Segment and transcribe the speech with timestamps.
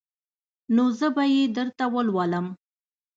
[0.75, 2.47] نو زه به يې درته ولولم.